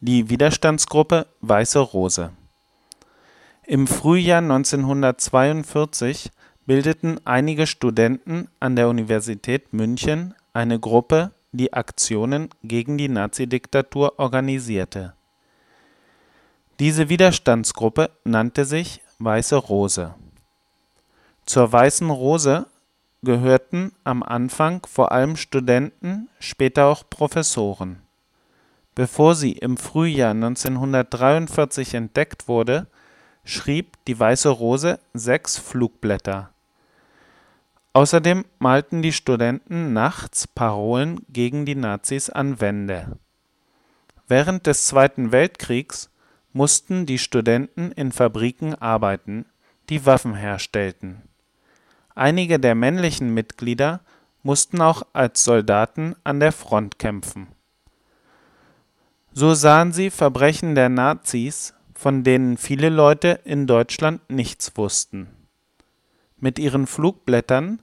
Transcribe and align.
Die 0.00 0.30
Widerstandsgruppe 0.30 1.26
Weiße 1.40 1.80
Rose 1.80 2.30
Im 3.66 3.88
Frühjahr 3.88 4.38
1942 4.38 6.30
bildeten 6.66 7.18
einige 7.24 7.66
Studenten 7.66 8.46
an 8.60 8.76
der 8.76 8.90
Universität 8.90 9.72
München 9.72 10.34
eine 10.52 10.78
Gruppe, 10.78 11.32
die 11.50 11.72
Aktionen 11.72 12.48
gegen 12.62 12.96
die 12.96 13.08
Nazidiktatur 13.08 14.20
organisierte. 14.20 15.14
Diese 16.78 17.08
Widerstandsgruppe 17.08 18.10
nannte 18.22 18.66
sich 18.66 19.02
Weiße 19.18 19.56
Rose. 19.56 20.14
Zur 21.44 21.72
Weißen 21.72 22.08
Rose 22.08 22.66
gehörten 23.24 23.90
am 24.04 24.22
Anfang 24.22 24.86
vor 24.88 25.10
allem 25.10 25.34
Studenten, 25.34 26.28
später 26.38 26.86
auch 26.86 27.02
Professoren. 27.10 28.07
Bevor 28.98 29.36
sie 29.36 29.52
im 29.52 29.76
Frühjahr 29.76 30.32
1943 30.32 31.94
entdeckt 31.94 32.48
wurde, 32.48 32.88
schrieb 33.44 33.96
die 34.08 34.18
Weiße 34.18 34.48
Rose 34.48 34.98
sechs 35.14 35.56
Flugblätter. 35.56 36.50
Außerdem 37.92 38.44
malten 38.58 39.00
die 39.00 39.12
Studenten 39.12 39.92
nachts 39.92 40.48
Parolen 40.48 41.20
gegen 41.28 41.64
die 41.64 41.76
Nazis 41.76 42.28
an 42.28 42.60
Wände. 42.60 43.16
Während 44.26 44.66
des 44.66 44.88
Zweiten 44.88 45.30
Weltkriegs 45.30 46.10
mussten 46.52 47.06
die 47.06 47.20
Studenten 47.20 47.92
in 47.92 48.10
Fabriken 48.10 48.74
arbeiten, 48.74 49.46
die 49.90 50.06
Waffen 50.06 50.34
herstellten. 50.34 51.22
Einige 52.16 52.58
der 52.58 52.74
männlichen 52.74 53.32
Mitglieder 53.32 54.00
mussten 54.42 54.80
auch 54.80 55.02
als 55.12 55.44
Soldaten 55.44 56.16
an 56.24 56.40
der 56.40 56.50
Front 56.50 56.98
kämpfen. 56.98 57.46
So 59.32 59.54
sahen 59.54 59.92
sie 59.92 60.10
Verbrechen 60.10 60.74
der 60.74 60.88
Nazis, 60.88 61.74
von 61.94 62.24
denen 62.24 62.56
viele 62.56 62.88
Leute 62.88 63.40
in 63.44 63.66
Deutschland 63.66 64.20
nichts 64.30 64.76
wussten. 64.76 65.28
Mit 66.38 66.58
ihren 66.58 66.86
Flugblättern 66.86 67.80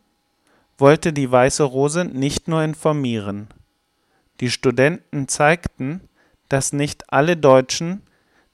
wollte 0.78 1.14
die 1.14 1.32
Weiße 1.32 1.64
Rose 1.64 2.06
nicht 2.06 2.48
nur 2.48 2.64
informieren. 2.64 3.48
Die 4.40 4.52
Studenten 4.52 5.28
zeigten, 5.28 6.02
dass 6.50 6.74
nicht 6.74 7.12
alle 7.12 7.38
Deutschen 7.38 8.02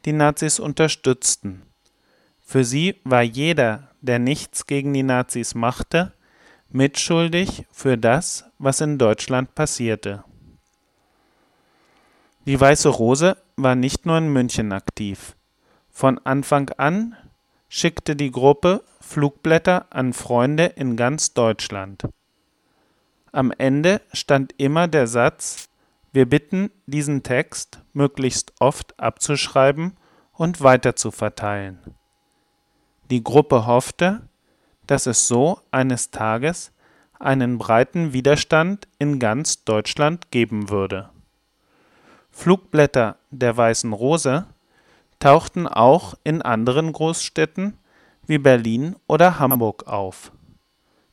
die 0.06 0.14
Nazis 0.14 0.60
unterstützten. 0.60 1.64
Für 2.40 2.64
sie 2.64 2.96
war 3.04 3.22
jeder, 3.22 3.90
der 4.02 4.20
nichts 4.20 4.68
gegen 4.68 4.94
die 4.94 5.04
Nazis 5.04 5.56
machte, 5.56 6.14
mitschuldig 6.70 7.66
für 7.72 7.98
das, 7.98 8.46
was 8.58 8.82
in 8.82 8.98
Deutschland 8.98 9.56
passierte. 9.56 10.24
Die 12.46 12.60
Weiße 12.60 12.90
Rose 12.90 13.38
war 13.56 13.76
nicht 13.76 14.08
nur 14.08 14.18
in 14.18 14.34
München 14.34 14.72
aktiv. 14.72 15.36
Von 15.92 16.18
Anfang 16.26 16.70
an 16.72 17.16
schickte 17.70 18.16
die 18.16 18.32
Gruppe 18.32 18.84
Flugblätter 19.00 19.86
an 19.92 20.14
Freunde 20.14 20.66
in 20.66 20.96
ganz 20.96 21.36
Deutschland. 21.36 22.08
Am 23.32 23.52
Ende 23.56 24.02
stand 24.12 24.56
immer 24.58 24.88
der 24.88 25.06
Satz 25.06 25.70
Wir 26.14 26.28
bitten, 26.28 26.72
diesen 26.88 27.22
Text 27.22 27.80
möglichst 27.94 28.54
oft 28.60 29.00
abzuschreiben 29.00 29.96
und 30.34 30.62
weiterzuverteilen. 30.62 31.78
Die 33.12 33.24
Gruppe 33.24 33.68
hoffte, 33.68 34.22
dass 34.88 35.06
es 35.06 35.28
so 35.28 35.60
eines 35.70 36.10
Tages 36.10 36.72
einen 37.20 37.60
breiten 37.60 38.14
Widerstand 38.14 38.88
in 38.98 39.20
ganz 39.20 39.64
Deutschland 39.64 40.32
geben 40.32 40.70
würde. 40.70 41.12
Flugblätter 42.32 43.18
der 43.30 43.56
Weißen 43.56 43.94
Rose 43.94 44.46
tauchten 45.20 45.68
auch 45.68 46.16
in 46.24 46.42
anderen 46.42 46.92
Großstädten 46.92 47.78
wie 48.26 48.38
Berlin 48.40 48.96
oder 49.08 49.40
Hamburg 49.40 49.88
auf. 49.88 50.32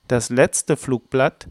Das 0.07 0.31
letzte 0.31 0.77
Flugblatt 0.77 1.49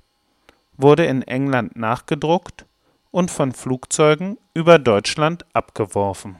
wurde 0.77 1.05
in 1.05 1.21
England 1.21 1.75
nachgedruckt 1.75 2.65
und 3.11 3.29
von 3.29 3.51
Flugzeugen 3.51 4.37
über 4.53 4.79
Deutschland 4.79 5.45
abgeworfen 5.53 6.37